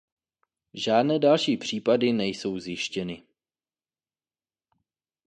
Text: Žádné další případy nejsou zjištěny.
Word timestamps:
Žádné 0.73 1.19
další 1.19 1.57
případy 1.57 2.13
nejsou 2.13 2.59
zjištěny. 2.59 3.23